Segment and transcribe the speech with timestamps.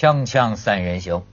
[0.00, 1.24] 锵锵三人行，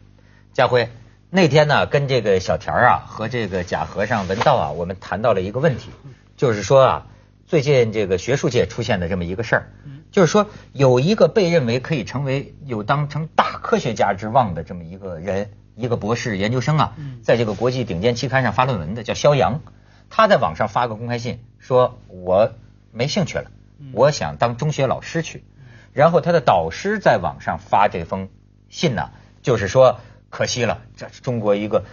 [0.52, 0.90] 家辉，
[1.30, 5.90] 那天呢跟这个小田啊和这个贾和尚文道啊，我们谈到了一个问题，
[6.36, 7.08] 就是说啊，
[7.46, 9.70] 最近这个学术界出现的这么一个事儿，
[10.12, 16.94] 就是说有一个被认为可以成为有当成大科学家之望的这么一个人，一个博士研究生啊，
[17.24, 19.62] 在这个国际顶尖期刊上发论文的，叫肖阳，
[20.10, 22.52] 他在网上发个公开信，说我
[22.92, 23.50] 没兴趣了，
[23.94, 25.46] 我想当中学老师去。
[25.94, 28.28] 然后他的导师在网上发这封
[28.70, 29.10] 信呢，
[29.42, 30.00] 就是说
[30.30, 31.86] 可惜了，这中国一个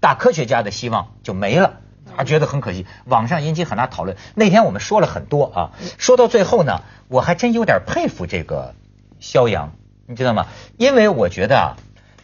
[0.00, 1.80] 大科学家的希望就没了，
[2.16, 2.86] 他觉得很可惜。
[3.04, 4.16] 网上引起很大讨论。
[4.34, 8.74] 那天我们说了很多啊，说到最后呢，我还真有点佩服这个
[9.20, 9.72] 肖阳，
[10.06, 10.46] 你知道吗？
[10.76, 11.76] 因为我觉得啊，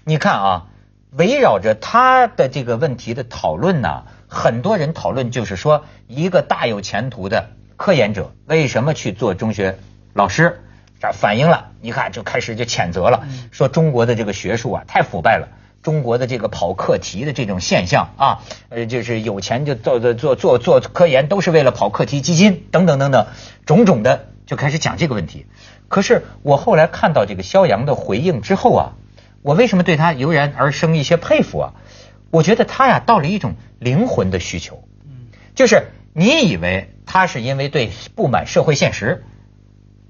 [0.05, 0.67] 你看啊，
[1.13, 9.79] 围绕着他的这个问题的讨论呢，很多人讨论就是说，一个大有前途的科研者为什么去做中学
[10.13, 10.61] 老师？
[11.05, 15.49] 这反映了，你看就开始就谴责了，说中国的这个学术啊太腐败了，
[15.83, 23.27] 中国的这个跑课题的这种现象啊，呃就是有钱就做做做做做科研都是为了跑课题基金等等等等
[23.67, 25.45] 种种的就开始讲这个问题。
[25.89, 28.93] 可是我后来看到这个肖扬的回应之后啊，
[29.43, 31.75] 我为什么对他油然而生一些佩服啊？
[32.31, 34.83] 我觉得他呀到了一种灵魂的需求，
[35.55, 39.23] 就是你以为他是因为对不满社会现实。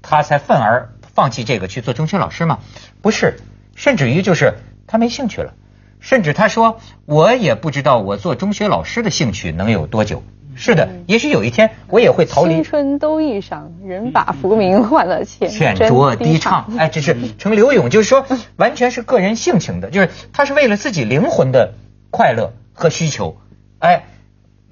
[0.07, 2.59] 他才愤而放弃这个去做中学老师吗？
[3.01, 3.37] 不是，
[3.75, 5.53] 甚至于就是他没兴趣了，
[6.01, 10.21] 甚至他说我也不知道我做中学老师的兴趣能有多久。
[10.57, 12.55] 是的，也许有一天我也会逃离。
[12.55, 15.49] 青春都易上，人把浮名换了浅。
[15.49, 18.25] 浅酌低唱，哎，这是成刘勇，就是说
[18.57, 21.73] 完全是个人性情的，就是他是为了自己灵魂的
[22.09, 23.37] 快乐和需求。
[23.79, 24.05] 哎，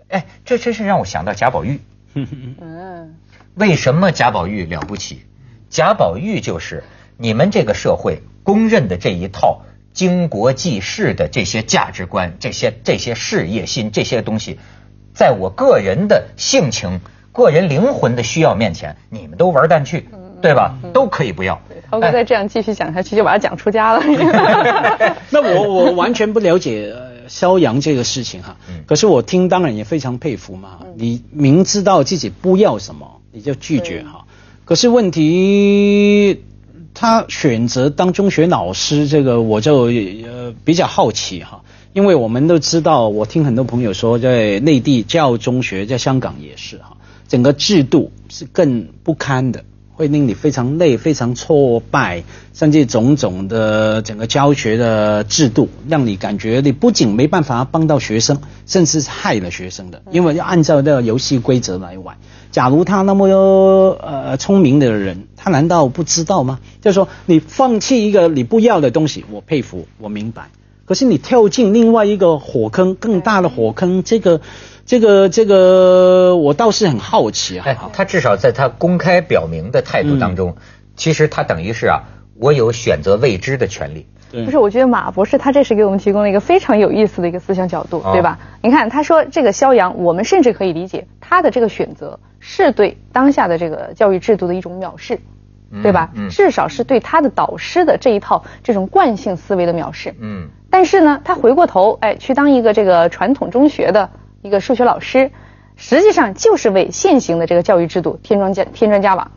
[0.10, 1.80] 哎，这真是让我想到贾宝玉。
[2.16, 3.16] 嗯。
[3.56, 5.24] 为什么贾宝玉了不起？
[5.74, 6.84] 贾宝玉就是
[7.18, 14.60] 你们这个社会公认的这一套经国济世的这些价值观、这些这些事业心这些东西，
[15.16, 17.02] 在我个人的性情、
[17.32, 20.08] 个人灵魂的需要面前，你们都玩蛋去，
[20.44, 20.76] 对吧？
[20.94, 21.60] 都可以不要。
[21.90, 24.04] 涛哥再这样继续讲下去，就把他讲出家了。
[25.32, 26.94] 那我我 完全不了解
[27.28, 30.82] 肖阳这个事情哈，可是我听当然也非常佩服嘛。
[30.96, 33.22] 你明知道自己不要什么。
[33.36, 34.28] 你就拒绝哈，
[34.66, 36.44] 可是问题
[36.94, 46.98] 他选择当中学老师，这个我就呃比较好奇哈，因为我们都知道，我听很多朋友说，在内地教中学，在香港也是哈，
[47.28, 49.66] 整个制度是更不堪的。
[49.96, 52.24] 会令你非常累、非常挫败，
[52.54, 62.18] 甚至种种的整个教学的制度，让你感觉你不仅没办法帮到学生，甚至是害了学生的，因为要按照这个游戏规则来玩。
[62.52, 63.28] 假如他那么
[64.02, 66.60] 呃聪明的人，他难道不知道吗？
[66.82, 70.50] 就是说，你放弃一个你不要的东西，我佩服，我明白。
[70.86, 74.42] 可是你跳进另外一个火坑，更大的火坑，这个。
[74.86, 77.90] 这个这个，我倒是很好奇啊。
[77.94, 80.58] 他至少在他公开表明的态度当中，
[80.96, 82.04] 其实他等于是啊，
[82.38, 84.06] 我有选择未知的权利。
[84.32, 88.40] 不是，我觉得马博士他这是给我们提供了一个非常有意思的一个思想角度，对吧？
[88.62, 95.20] 你看，他说这个肖阳，我们甚至可以理解他的这个选择是对当下的这个教育制度的一种藐视，
[95.82, 96.10] 对吧？
[96.30, 100.14] 至少是对他的导师的这一套这种惯性思维的藐视。
[100.20, 100.50] 嗯。
[100.70, 104.10] 但是呢，他回过头，哎，去当一个这个传统中学的。
[104.44, 105.32] 一个数学老师，
[105.78, 109.32] 实际上就是为现行的这个教育制度添砖加添砖加瓦，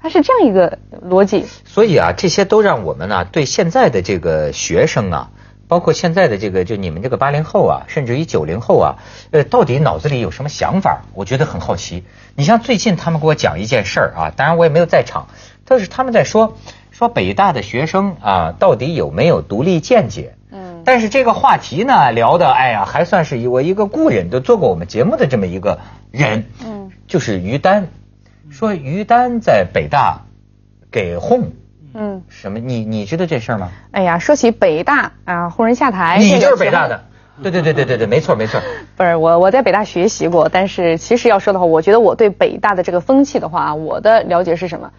[0.00, 1.44] 它是这样一个逻辑。
[1.66, 5.30] 所以啊，这些都让我们呢对现在的这个学生啊，
[5.68, 8.96] 包括现在的这个就你们这个八零后啊，甚至于九零后啊，
[9.30, 11.02] 呃，到底脑子里有什么想法？
[11.12, 12.04] 我觉得很好奇。
[12.34, 15.28] 你像最近他们给我讲一件事儿啊，当然我也没有在场，
[15.66, 16.56] 但是他们在说
[16.90, 20.34] 说北大的学生啊，到底有没有独立见解？
[20.88, 27.88] 但是这个话题呢，聊的哎呀，还算是我一个故人，都做过我们节目的这么一个人，嗯，就是于丹，
[28.48, 30.22] 说于丹在北大
[30.90, 31.52] 给轰，
[31.92, 32.58] 嗯，什么？
[32.58, 33.68] 你你知道这事儿吗？
[33.90, 37.04] 哎呀，说起北大啊，轰人下台，你就是北大的，
[37.42, 38.58] 对对对对对对，没错没错。
[38.96, 44.90] 不是我我在北大学习过，但是其实要说的话，我觉得我对北大的这个风气的话，我的了解是什么？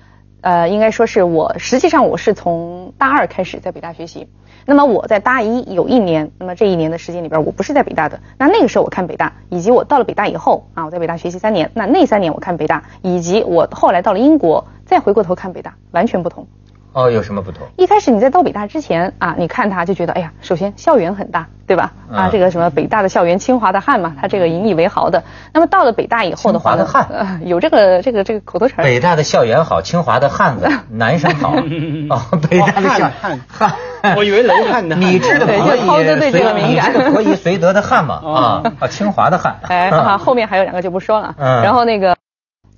[0.41, 4.27] 呃，应该说是我实际上我是从大二开始在北大学习。
[4.65, 8.19] 那么我在大一有一年，那么这一年的时间里边，我不是在北大的。
[8.37, 16.45] 那那个时候我看北大，以及我到了北大以后啊，我在北大学习三年，那那三年我看北大，以及我后来到了英国再回过头看北大，完全不同。
[16.91, 17.67] 哦，有什么不同？
[17.77, 21.91] 一开始你在到北大之前啊，你看他就觉得，哎呀，首先校园很大，对吧？
[22.11, 25.23] 啊，这个什么北大的校园，清华的汉嘛，他这个引以为豪的。
[25.53, 28.83] 那么到了北大以后的话，清华的汉，有这个这个这个口头禅。
[28.83, 31.53] 北大的校园好，清华的汉子 男生好。
[32.09, 34.95] 哦，北大的校汉汉，我以为雷汉呢。
[34.99, 38.15] 你知道可以随你知道可以随德的汉嘛？
[38.25, 39.57] 啊啊，清华的汉。
[39.67, 41.35] 哎，后面还有两个就不说了。
[41.37, 41.61] 嗯。
[41.61, 42.15] 然后那个。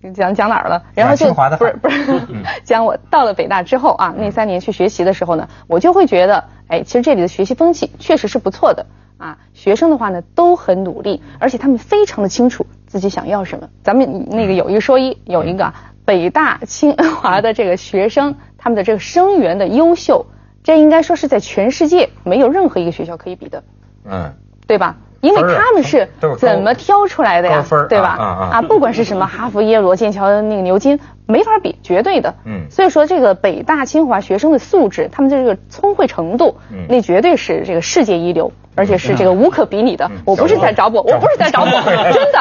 [0.09, 0.83] 讲讲哪儿了？
[0.95, 2.21] 然后就不是不是
[2.65, 8.85] 讲我到了北大之后啊，那三年去学习的时候呢，我就会觉得，哎，其实这里的学习风气确实是不错的
[9.17, 9.37] 啊。
[9.53, 13.69] 学生的话呢都很努力，而且他们非常的清楚自己想要什么。
[13.83, 20.25] 咱们那个有一说一，有一个北大清华的这个学生，他们的这个生源的优秀，
[20.63, 23.63] 这应该说是在全世界没有任何一个学校可以比的。
[24.03, 24.33] 嗯，
[24.65, 24.97] 对吧？
[25.21, 27.63] 因为他们是怎么挑出来的呀？
[27.87, 28.49] 对吧？
[28.53, 32.33] 啊，不管是什么哈佛、耶鲁、剑桥、那个牛津，没法比，绝对的。
[32.45, 32.65] 嗯。
[32.69, 36.57] 所以说，这个北大、清华学生的素质，他们的这个聪慧程度，
[36.89, 40.09] 那绝对是这个世界一流，而且是这个无可比拟的。
[40.25, 42.39] 我不是在找补，我不是在找补，真的。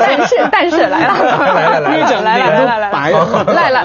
[0.00, 3.82] 但是，但是 来了，来了，来了，来了，来了，来了，来了，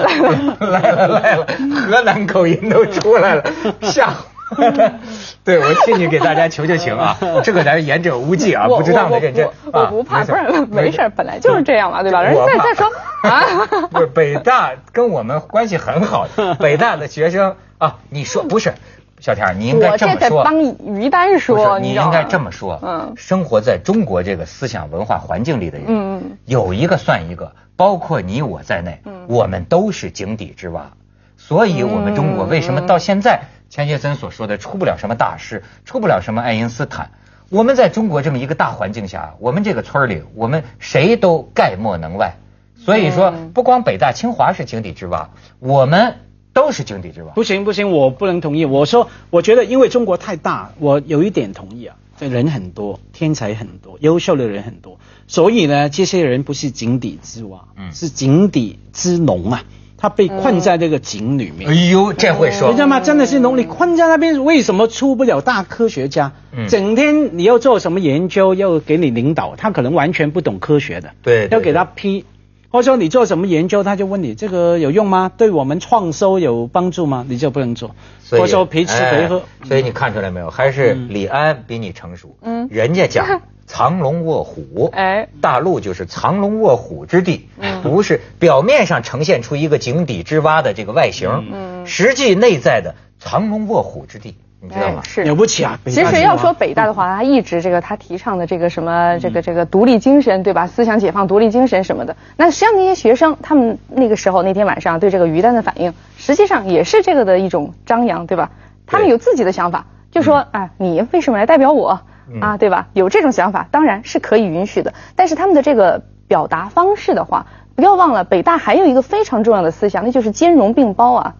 [0.58, 1.46] 来了，来了，
[1.88, 3.44] 河南口音都出来了，
[3.82, 4.08] 吓。
[5.44, 7.16] 对，我替你给大家求求情啊！
[7.44, 9.48] 这个咱言者无忌啊，不值当的认真。
[9.72, 12.22] 我不怕，不是没事，本来就是这样嘛，对吧？
[12.22, 12.86] 人再再说
[13.28, 18.74] 啊，不是北大跟我们关系很好的，北大的学生啊，你说不是？
[19.20, 20.42] 小田，你应该这么说。
[20.44, 22.80] 帮于丹说，你应该这么说。
[22.82, 30.92] 嗯，生活在中国这个思想文化环境里的人，嗯有一个算一个，包括你我在内，我们都是井底之蛙，
[31.36, 33.42] 所以我们中国为什么到现在？
[33.70, 37.12] 钱学森所说的出不了什么大师，出不了什么爱因斯坦。
[37.50, 42.34] 我们在中国这么一个大环境下，我们这个村里，我们谁都概莫能外。
[42.76, 45.30] 所以说，不光北大清华是井底之蛙，
[45.60, 46.16] 我们
[46.52, 47.32] 都是井底之蛙。
[47.32, 48.64] 不行不行，我不能同意。
[48.64, 59.62] 我说，我觉得因为中国太大，我有一点同意啊，这人很多，天才很多，优秀的人很多，所以呢，这些人不是井底之蛙，嗯，是井底之龙啊。
[60.00, 61.70] 他被困在这个井里面。
[61.70, 63.00] 哎呦，这会说，你知道吗？
[63.00, 66.32] 真的是农你困在那边，为什么出不了大科学家？
[66.52, 71.10] 嗯，整天你要做什么研究，要给你领导，他可能完全不懂科学的。
[71.22, 72.24] 对，要给他批，
[72.70, 75.30] 或者说你做什么研究，他就问你这个有用吗？
[75.36, 77.26] 对我们创收有帮助吗？
[77.28, 77.94] 你就不能做。
[78.30, 79.42] 或者说陪吃陪喝。
[79.64, 80.48] 所以你看出来没有？
[80.48, 82.36] 还是李安比你成熟。
[82.40, 83.42] 嗯，人家讲。
[83.72, 87.48] 藏龙卧虎，哎，大陆就是藏龙卧虎之地，
[87.84, 95.02] 不是表面上呈现出一个井底之蛙的这个外形，嗯，实际内在的藏龙卧虎之地，你知道吗？
[95.04, 95.78] 是了不起啊！
[95.86, 100.66] 其实要说北大的话，他一直这个他提倡的这个什么这个这个独立精神，对吧？
[100.66, 108.50] 思想解放、独立精神什么的，那实际上那些学生他们那个时候那天晚上对这个于丹的反应，实际上也是这个的一种张扬，对吧？
[108.84, 112.00] 他们有自己的想法，就说哎，你为什么来代表我？
[112.40, 112.88] 啊，对吧？
[112.92, 114.94] 有这种想法，当然是可以允许的。
[115.16, 121.34] 但是他们的这个表达方式的话，不要忘了，北大还有一个非常重要的思想，那就是兼容并包啊。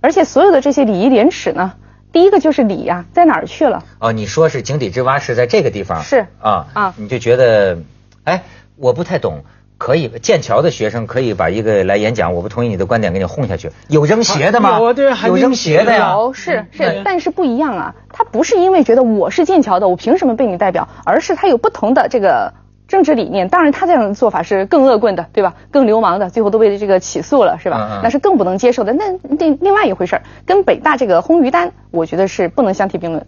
[0.00, 1.74] 而且所有的这些礼仪廉耻呢，
[2.12, 3.84] 第一个就是礼呀，在哪儿去了？
[4.00, 6.02] 哦，你说是井底之蛙是在这个地方？
[6.02, 7.78] 是啊啊，你就觉得，
[8.24, 8.42] 哎，
[8.76, 9.44] 我不太懂。
[9.82, 13.68] 可以，剑桥的学生可以把一个来演讲，我不同意你的观点，给你轰下去。
[13.88, 14.78] 有扔鞋的吗？
[14.78, 16.12] 有对，有扔鞋的呀。
[16.12, 17.92] 有是是，但是不一样啊。
[18.12, 20.88] 他不是因为觉得我是剑桥的，我凭什么被你代表？
[21.04, 22.54] 而是他有不同的这个
[22.86, 23.48] 政治理念。
[23.48, 25.54] 当然，他这样的做法是更恶棍的，对吧？
[25.72, 27.98] 更流氓的，最后都被这个起诉了，是吧？
[28.04, 28.92] 那是更不能接受的。
[28.92, 33.26] 那另另外一回事跟北大这个轰于丹，我觉得是不能相提并论。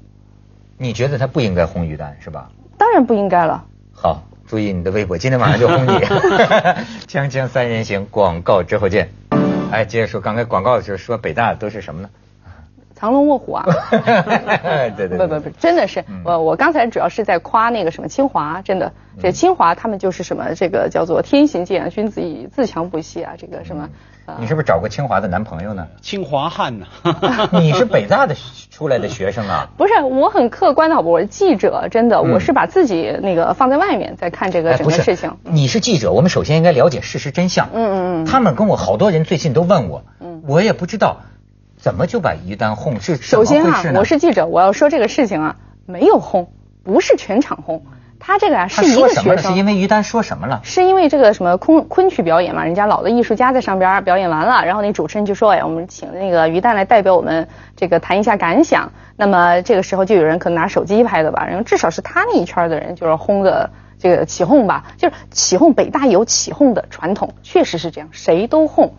[0.79, 2.49] 你觉得他不应该轰于丹是吧？
[2.79, 3.65] 当然不应该了。
[3.93, 4.23] 好。
[4.55, 5.91] 注意你的微博，今天晚上就轰你！
[7.11, 9.11] 锵锵三人行，广告之后见。
[9.73, 12.09] 哎，接着说，刚才广告的时候说北大都是什么呢？
[12.95, 13.65] 藏龙卧虎啊！
[14.97, 23.89] 对对，不不不，真的是我我刚才主要是在夸那个什么清华，真的，这清华他们就是什么这个叫做天行健，君子以自强不息啊，这个什么。
[24.39, 25.87] 你是不是找过清华的男朋友呢？
[26.01, 26.87] 清华汉呢？
[27.61, 28.35] 你是北大的
[28.71, 29.69] 出来的学生啊？
[29.77, 30.99] 不是，我很客观的？
[30.99, 35.37] 我是记者，真的，我是把自己那个放在外面在看这个整个事情。
[35.43, 37.69] 你是记者，我们首先应该了解事实真相。
[37.75, 38.25] 嗯嗯嗯。
[38.25, 41.19] 他们跟我好多人最近都问我，嗯，我也不知道
[41.85, 46.51] 怎么就把于丹轰是首先啊，我是记者，我要说这个事情啊，没有轰，
[46.83, 47.85] 不是全场轰。
[48.19, 50.63] 他这个啊是一个学生，是因为于丹说什么了？
[50.65, 52.65] 是因为这个什么昆昆曲表演嘛？
[52.65, 65.75] 人家老的艺术家在上边表演完了，然后那主持人就说：“哎，我们请那个于丹来代表我们这个谈一下感想。”那么这个时候就有人可能拿手机拍的吧，然后至少是他那一圈的人就是轰的这个起哄吧，就是起哄。
[65.75, 68.95] 北大有起哄的传统，确实是这样，谁都哄。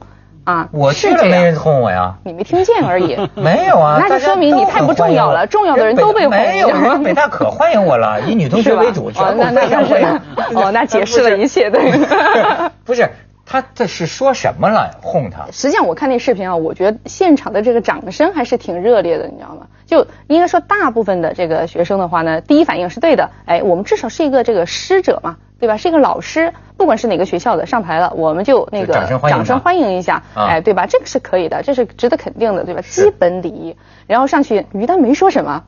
[0.45, 3.17] 啊，我去了没人哄我呀，你没听见而已。
[3.35, 6.29] 没有啊，那就说明你太不重要了，重要的人都被轰。
[6.29, 6.69] 没有，
[7.03, 10.07] 北大可欢迎我了，以女同学为主，全部非常欢迎。
[10.53, 11.91] 哦，那解释了一切，对。
[12.85, 13.09] 不是。
[13.47, 14.89] 他这是说什么了？
[15.03, 15.45] 哄他？
[15.51, 19.67] 实际上，我看那视频啊，我觉得现场的这个掌声还是挺热烈的，你知道吗？
[19.85, 23.29] 就应该说，大部分的这个学生的话呢，第一反应是对的。
[23.45, 25.77] 哎，我们至少是一个这个师者嘛，对吧？
[25.77, 30.85] 是一个老师，不管是哪个学校的上台了，我们就那个掌声欢迎，掌声欢迎一下，哎，对吧？
[30.85, 32.81] 这个是可以的，这是值得肯定的，对吧？
[32.81, 33.75] 基本礼仪。
[34.07, 35.63] 然后上去，于丹没说什么。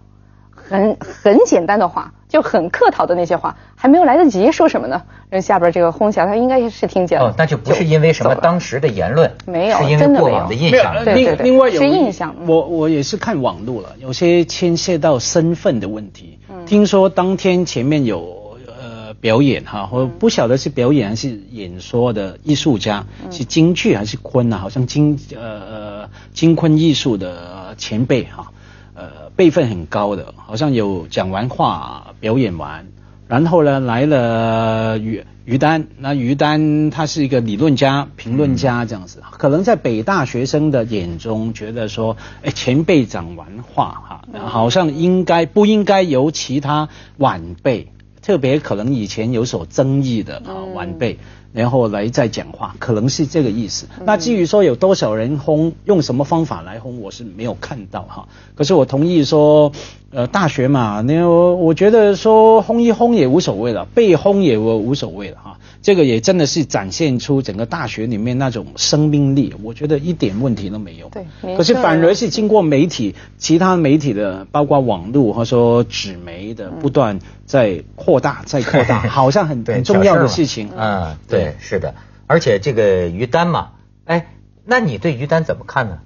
[0.69, 7.27] 很很简单的话，就很客套的那些话，还没有来得及说什么呢，人下边这个轰下，他应该是听见了。
[7.27, 11.05] 哦，那就不是因为什么当时的言论，没有，是因为过往的印象。
[11.05, 12.35] 另另外有是印象。
[12.45, 16.37] 我我也是看网络了，有些牵涉到身份的问题。
[16.65, 24.57] 听说当天前面有呃表演哈，我不晓得是表演还是演说的艺术家，是京剧还是昆啊？
[24.57, 28.51] 好像京呃呃京昆艺术的前辈哈。
[28.97, 32.87] 呃，辈分很高的，好像有讲完话，表演完，
[33.27, 47.91] 然后呢来了于于丹，那于丹他是一个理论家、评论家这样子，可能在北大学生的眼中觉得说，哎，前辈讲完话哈，好像应该不应该由其他晚辈，
[48.23, 51.19] 特别可能以前有所争议的啊晚辈。
[51.53, 53.87] 然后来再讲话，可能是这个意思。
[54.05, 58.27] 那至于说有多少人轰，用什么方法来轰，我是没有看到哈。
[58.55, 59.71] 可是我同意说，
[60.11, 65.57] 呃，大学嘛，那我我觉得说轰一轰也无所谓了，被轰也无所谓了哈。
[65.81, 71.09] 这个也真的是展现出整个大学里面那种生命力，我觉得一点问题都没有。
[71.09, 80.69] 对，可是反而是经过媒体、其他媒体的，包括网络或者说纸媒的不断在扩大、在扩大， 好像很很重要的事情。
[80.75, 81.93] 嗯，对，是的。
[82.27, 83.71] 而且这个于丹嘛，
[84.05, 84.27] 哎，
[84.65, 85.99] 那你对于丹怎么看呢？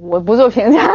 [0.00, 0.82] 我不做评价，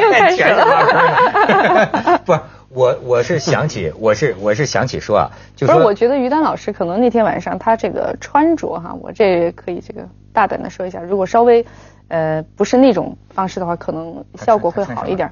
[0.00, 2.22] 又开始了。
[2.24, 2.38] 不。
[2.74, 11.66] 我我是想起， 我是我是想起说啊，就是我觉得于丹老师可能那天晚上他这个穿着哈，我这可以这个大胆的说一下，如果稍微
[12.08, 15.30] 呃不是那种方式的话，可能效果会好一点。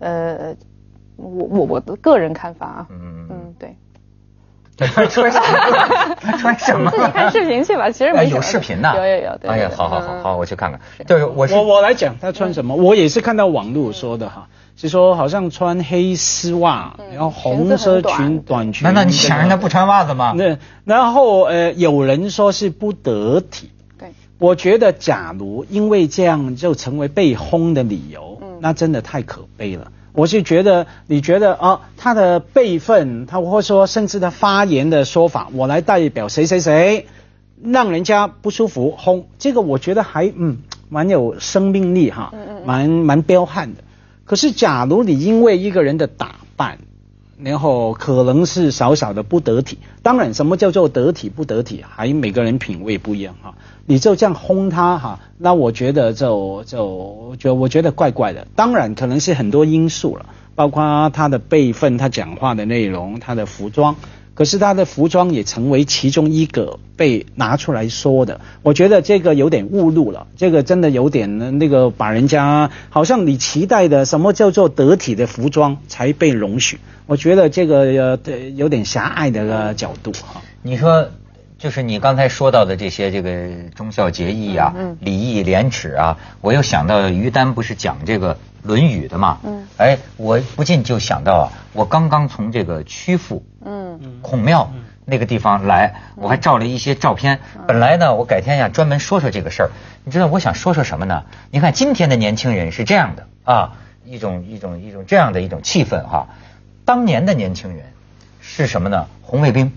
[0.00, 0.54] 呃，
[1.16, 3.74] 我我我的个人看法啊，嗯嗯对。
[4.76, 5.30] 穿什么？
[6.38, 6.90] 穿什么？
[6.90, 8.92] 自己看视频去吧，其实没有视频呢。
[8.96, 9.38] 有有有。
[9.50, 10.80] 哎呀，好好好好，我去看看。
[11.06, 14.48] 就是我我我来讲他穿什么，我也是看到网络说的哈。
[14.74, 18.84] 是说好像穿黑丝袜，然后红色裙短裙。
[18.84, 20.32] 难道你想让他不穿袜子吗？
[20.34, 23.70] 那然后呃，有人说是不得体。
[23.98, 29.92] 对，我觉得假如因为这样就成为被轰的理由，那真的太可悲了。
[30.12, 37.06] 我是觉得，你觉得啊，他的辈分，他或者说甚至他发言的说法，我来代表谁谁谁，
[37.62, 42.34] 让人家不舒服轰，这个我觉得还嗯蛮有生命力哈，
[42.66, 43.82] 蛮蛮彪悍的。
[44.24, 46.78] 可是，假如你因为一个人的打扮，
[47.44, 53.54] 然后可能是少少的不得体，当然，什么叫做得体不得体，还每个人品味不一样哈。
[53.84, 58.46] 你就这样轰他哈，那我觉得就就就我觉得怪怪的。
[58.54, 63.96] 当然，可能是很多因素了，包括他的辈分、他讲话的内容、他的服装。
[64.42, 80.10] 可是他的服装也成为其中一个被拿出来说的，我觉得这个有点误入了，这个真的有点那个把人家好像你期待的什么叫做得体的服装才被容许，我觉得这个呃有点狭隘的角度。
[80.10, 80.42] 哈。
[80.64, 81.06] 你说，
[81.62, 88.34] 就是你刚才说到的这些这个忠孝节义啊、礼义廉耻啊，我又想到于丹不是讲这个。
[88.68, 94.72] 《论语》的嘛，嗯，哎，我不禁就想到啊，我刚刚从这个曲阜，嗯，孔庙
[95.04, 97.40] 那个地方来，我还照了一些照片。
[97.66, 99.70] 本来呢，我改天呀专门说说这个事儿。
[100.04, 101.24] 你知道我想说说什么呢？
[101.50, 103.72] 你看今天的年轻人是这样的啊，
[104.04, 106.28] 一种一种一种这样的一种气氛哈。
[106.84, 107.86] 当年的年轻人
[108.40, 109.08] 是什么呢？
[109.22, 109.72] 红卫兵。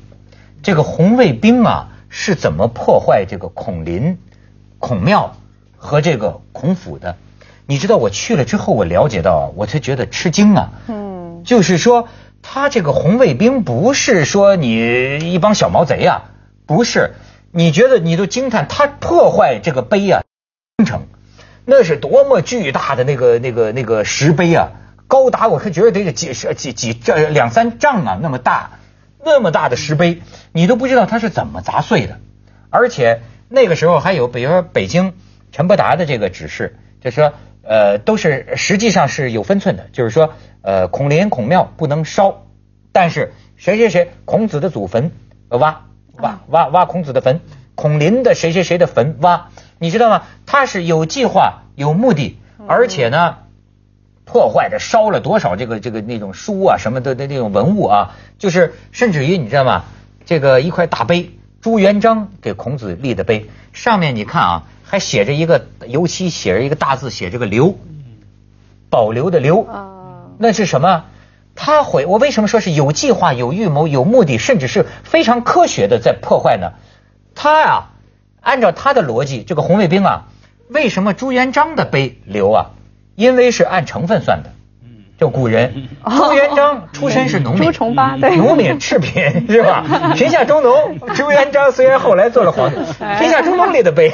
[0.65, 4.17] 这个红卫兵啊是怎么破坏这个孔林、
[4.79, 5.35] 孔庙
[5.77, 7.17] 和这个孔府的？
[7.67, 10.71] 你知道我去了之后，我了解到，我才觉得吃惊啊。
[10.87, 12.09] 嗯，就是说，
[12.41, 16.31] 他这个红卫兵不是说你一帮小毛贼啊，
[16.65, 17.13] 不是。
[17.51, 20.23] 你觉得你都惊叹，他破坏这个碑啊，
[20.77, 21.03] 工程，
[21.65, 24.69] 那是多么巨大的那个那个那个石碑啊，
[25.05, 28.71] 高达我看觉得得几十几几这两三丈啊，那么大，
[29.25, 30.21] 那么大的石碑，
[30.53, 32.19] 你都不知道它是怎么砸碎的。
[32.69, 35.13] 而且那个时候还有，比如说北京
[35.51, 37.33] 陈伯达的这个指示，就说。
[37.67, 42.43] 呃，都是实际上是有分寸的，就是说，呃，孔林孔庙不能烧，
[42.91, 45.11] 但是谁谁谁孔子的祖坟
[45.47, 45.81] 挖
[46.19, 47.41] 挖挖挖孔子的坟，
[47.73, 50.25] 孔林的谁谁谁的坟挖，你知道吗？
[50.45, 53.37] 他是有计划、有目的，而且呢，
[54.25, 59.83] 破坏的烧了多少这个这个那种书啊什么的的那种文物啊，就是甚至于你知道吗？
[60.25, 61.29] 这个一块大碑，
[61.61, 67.77] 朱元璋给孔子立的碑，上面你看啊，还写着一个油漆写着一个大字，写着个留，
[68.89, 69.67] 保留的留，
[70.39, 71.05] 那是什么？
[71.53, 76.73] 他毁，我为什么说是有计划、有预谋、有目的，甚至是非常科学的在破坏呢？
[77.33, 77.89] 他呀，
[78.41, 80.23] 按照他的逻辑，这个红卫兵啊，
[80.67, 82.71] 为什么朱元璋的碑留啊？
[83.15, 84.51] 因为是按成分算的。
[85.17, 89.85] 就古人，朱元璋出身是农民，朱重八对，农民赤贫是吧？
[90.13, 92.75] 贫下中农，朱元璋虽然后来做了皇帝，
[93.17, 94.11] 贫下中农立的碑，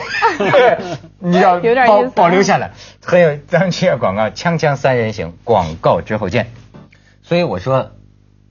[1.18, 3.36] 你要保保留下来，很有。
[3.48, 6.52] 咱们去下广告，锵锵三人行，广告之后见。
[7.24, 7.94] 所以我说，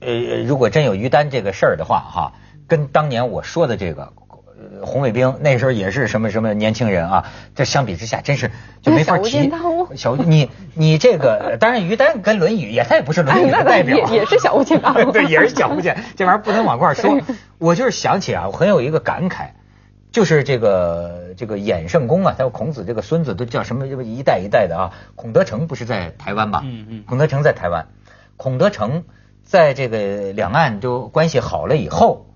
[0.01, 2.33] 呃，如果真有于丹这个事儿的话，哈，
[2.67, 4.11] 跟当年我说的这个
[4.85, 9.51] 红卫兵那时候也是什么什么年轻人啊，这相比之下真是就没法提。
[9.95, 15.97] 小你你这个当然于丹跟《论语》也他也不是《论语》的代表，也是小巫见大巫， 对，也是小巫见。
[16.15, 17.19] 这玩意儿不能往块说。
[17.57, 19.49] 我就是想起啊，我很有一个感慨，
[20.11, 24.91] 就是这个这个衍圣公啊，还有孔子这个孙子都叫什么一代一代的啊。
[25.15, 26.61] 孔德成不是在台湾吧？
[26.65, 27.03] 嗯嗯。
[27.05, 27.87] 孔德成在台湾。
[28.37, 29.03] 孔德成
[29.43, 32.27] 在这个两岸都关系好了以后，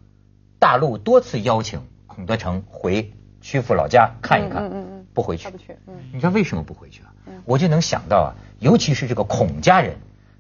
[0.60, 1.82] 大陆多次邀请
[2.16, 4.72] 孔德成回曲阜老家看一看，
[5.14, 5.50] 不回去。
[5.50, 7.12] 不去，嗯你知道为什么不回去啊？
[7.44, 8.30] 我就能想到啊，
[8.60, 9.98] 尤其是这个孔家人，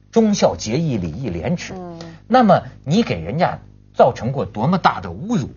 [0.09, 1.73] 忠孝节义礼义廉耻。
[1.75, 3.59] 嗯那么你给人家
[3.93, 5.49] 造成过多么大的侮辱？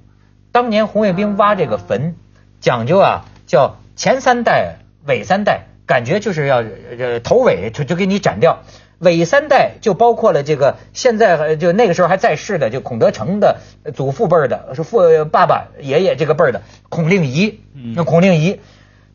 [0.51, 2.17] 当年红卫兵挖这个坟，
[2.61, 6.57] 讲究啊，叫前三代尾三代，感觉就是要
[6.99, 8.65] 呃头尾就就给你斩掉。
[8.99, 13.61] 尾三代就包括了这个，现在就那个时候还在世的，就孔德成的
[13.95, 15.01] 祖父辈的，是父
[15.31, 17.61] 爸爸爷爷这个辈的孔令仪。
[17.95, 18.59] 那孔令仪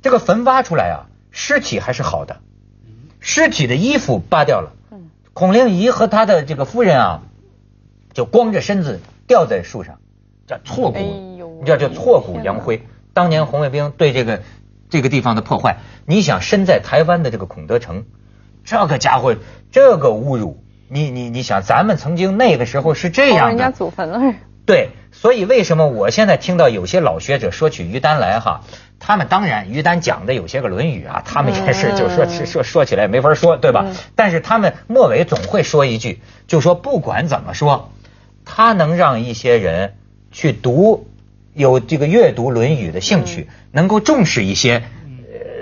[0.01, 0.97] 这个坟挖出来啊，
[1.31, 2.37] 尸体还是好的，
[3.19, 4.71] 尸体的衣服扒掉了。
[5.33, 7.21] 孔令仪和他的这个夫人啊，
[8.13, 9.99] 就光着身子吊在树上，
[10.47, 12.83] 叫挫骨，你知道叫挫骨扬灰。
[13.13, 14.43] 当年红卫兵对这个
[14.89, 18.05] 这个地方的破坏，你想身在台湾的这个孔德成。
[18.63, 19.35] 这个家伙，
[19.71, 24.33] 这个侮辱，你你你想，咱们曾经那个时候是这样的，人家祖坟了。
[24.65, 28.61] 对，所以为什么我现在听到有些老学者说起于丹来哈，
[28.97, 33.87] 他们当然于丹讲的有些个《论语》啊，他们也是就说说说起来没法说，对吧？
[34.15, 37.91] 但是他们末尾总会说一句，就说不管怎么说，
[38.45, 39.95] 他能让一些人
[40.31, 41.07] 去读
[41.53, 44.83] 有这个阅读《论语》的兴趣，能够重视一些呃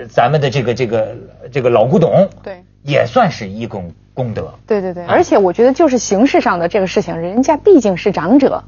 [0.06, 1.16] 咱们的这个这个
[1.50, 2.28] 这个老古董。
[2.42, 2.64] 对。
[2.84, 4.54] 也算是一功功德。
[4.66, 8.64] 对对对，而且我觉得就是形式上的这个事情，人家毕竟是长者，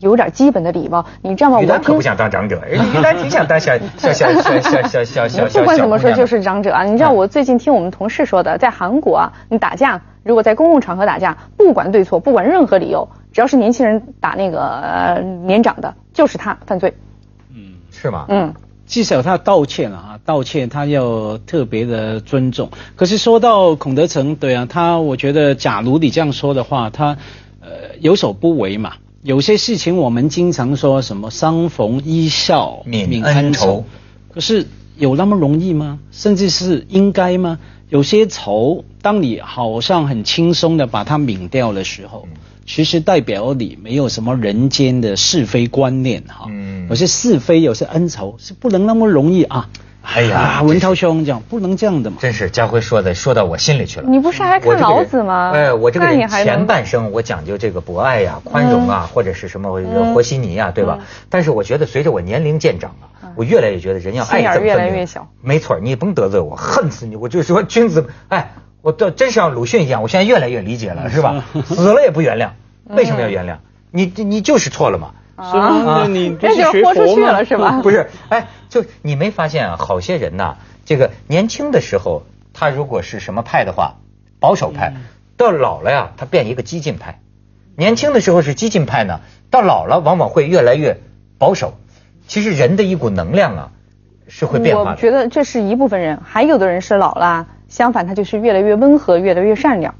[0.00, 1.06] 有点基本的礼貌。
[1.22, 1.62] 你知道吗？
[1.62, 5.60] 于丹可不想当长者， 于丹挺想当小小小小小小小小。
[5.60, 6.82] 不管怎么说，就是长者啊！
[6.82, 16.92] 你知道我最近听我们同事说的，在韩国啊，你打架，如果在公共场合打架，不管对错，不管任何理由，只要是年轻人打那个年长的，就是他犯罪。
[17.54, 18.26] 嗯，是吗？
[18.28, 18.52] 嗯。
[18.86, 22.70] 至少他道歉了啊，道歉他要特别的尊重。
[22.96, 27.16] 可是说到孔德成，对啊，他我觉得，假如你这样说的话，他
[27.60, 28.94] 呃有所不为嘛。
[29.22, 33.84] 有些事情我们经常说什么相逢一笑泯恩仇，
[34.30, 34.66] 可是
[34.98, 35.98] 有那么容易吗？
[36.12, 37.58] 甚至是应该吗？
[37.88, 42.28] 有些仇，当你好像很轻松的把它泯掉的时候。
[42.66, 46.48] 其实代表你没有什么人间的是非观念哈，
[46.88, 49.68] 有些是非，有些恩仇是不能那么容易啊。
[50.02, 52.18] 哎呀，文涛兄讲不能这样的嘛。
[52.20, 54.08] 真是家辉说的，说到我心里去了。
[54.08, 55.52] 你不是还看老子吗？
[55.54, 59.72] 哎，我这个人前半生我讲究这个博爱呀、宽容啊，或者是什么
[60.12, 60.98] 和稀泥啊，对吧？
[61.30, 65.28] 但是我觉得随着我年龄渐长啊，我越来越觉得人要爱憎越来越小。
[65.40, 67.16] 没错，你甭得罪我，恨死你！
[67.16, 68.52] 我就说君子，哎。
[68.84, 71.42] 我倒真是像鲁迅一样，我现在越来越理解了，是吧？
[71.64, 72.50] 死了也不原谅，
[72.86, 73.56] 为什么要原谅？
[73.90, 75.12] 你你就是错了嘛？
[75.50, 76.06] 是吗？
[76.06, 77.80] 你 这就豁出去了是吧？
[77.82, 79.76] 不是，哎，就你没发现啊？
[79.78, 83.94] 好些人呐，这个年轻的时候他如果是什么派的话，
[84.38, 84.92] 保守派，
[85.38, 87.20] 到老了呀，他变一个激进派。
[87.76, 89.20] 年轻的时候是激进派呢，
[89.50, 90.98] 到老了往往会越来越
[91.38, 91.72] 保守。
[92.28, 93.70] 其实人的一股能量啊，
[94.28, 94.90] 是会变化的。
[94.90, 97.46] 我觉得这是一部分人，还有的人是老了。
[97.68, 99.94] 相反，他就是越来越温和，越来越善良，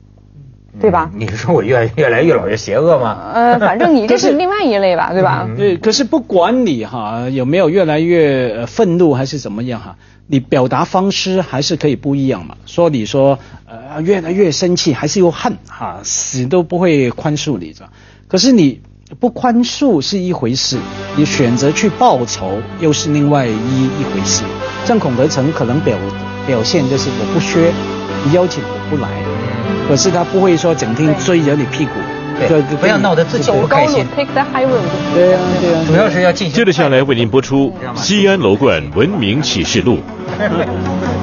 [0.81, 1.11] 对吧？
[1.15, 3.33] 你说我越越来越老越邪恶吗？
[3.35, 5.49] 呃，反正你这是另外一类吧，对吧？
[5.57, 9.97] 对，可是不管你哈有没有越来越愤怒还是怎么样哈，
[10.27, 12.57] 你表达方式还是可以不一样嘛。
[12.67, 17.75] 说你说呃越来越生气，还是有恨哈，死都不会宽恕你？
[18.29, 18.81] 可是你
[19.21, 20.79] 不宽恕是一回事，
[21.17, 24.43] 你选择去报仇又是另外一一回事。
[24.85, 25.97] 像孔德成可能表
[26.47, 27.73] 表现就是我不缺，
[28.25, 29.09] 你邀请我不来，
[29.89, 31.93] 可是他不会说整天追着你屁股。
[32.49, 34.05] 对，不要闹得自己不开心。
[34.17, 34.83] Take the high road。
[35.15, 35.79] 对呀，对呀。
[35.87, 36.57] 主要是要进行。
[36.57, 39.99] 接着下来为您播出《西安楼冠文明启示录》。